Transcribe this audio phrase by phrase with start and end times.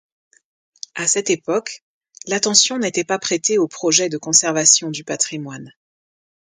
[0.95, 1.83] A cette époque
[2.25, 5.75] l'attention n'était pas prétée aux projets de conservation du patrimoine.